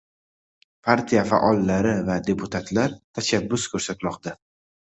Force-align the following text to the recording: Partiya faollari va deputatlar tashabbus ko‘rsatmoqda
Partiya 0.87 1.23
faollari 1.31 1.93
va 2.09 2.17
deputatlar 2.31 2.97
tashabbus 3.19 3.69
ko‘rsatmoqda 3.77 4.39